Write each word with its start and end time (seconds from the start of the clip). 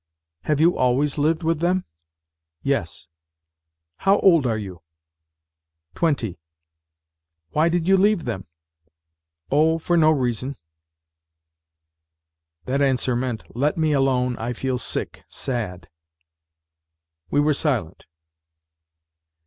"'"Have 0.49 0.59
you 0.59 0.75
always 0.75 1.19
lived 1.19 1.43
with 1.43 1.59
them?"" 1.59 1.85
Yes."" 2.73 3.05
How 4.07 4.17
old 4.21 4.47
are 4.47 4.57
you?"" 4.57 4.81
Twenty."" 5.93 6.39
Why 7.53 7.69
did 7.69 7.87
you 7.87 7.97
leave 7.97 8.25
them?"" 8.25 8.47
Oh, 9.51 9.77
for 9.77 9.97
no 9.97 10.09
reason." 10.09 10.55
That 12.65 12.81
answer 12.81 13.15
meant" 13.15 13.55
Let 13.55 13.77
me 13.77 13.91
alone; 13.91 14.35
I 14.39 14.53
feel 14.53 14.79
sick, 14.79 15.23
sad." 15.29 15.87
We 17.29 17.39
were 17.39 17.53
silent. 17.53 18.07